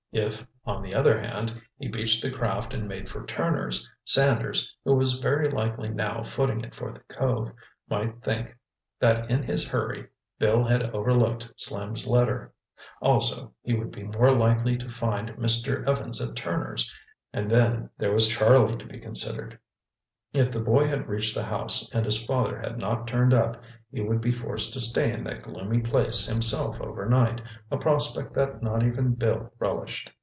[0.13, 4.95] If, on the other hand, he beached the craft and made for Turner's, Sanders, who
[4.95, 7.49] was very likely now footing it for the cove,
[7.89, 8.57] might think
[8.99, 12.51] that in his hurry Bill had overlooked Slim's letter.
[13.01, 15.87] Also, he would be more likely to find Mr.
[15.87, 16.93] Evans at Turner's,
[17.31, 19.57] and then, there was Charlie to be considered.
[20.33, 23.61] If the boy had reached the house and his father had not turned up,
[23.91, 28.63] he would be forced to stay in that gloomy place himself overnight, a prospect that
[28.63, 30.09] not even Bill relished.